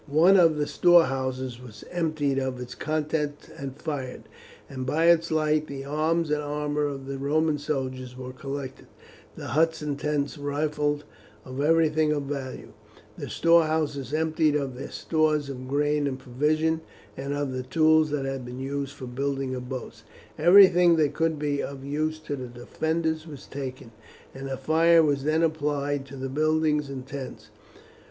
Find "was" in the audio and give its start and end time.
1.61-1.83, 23.27-23.45, 25.03-25.25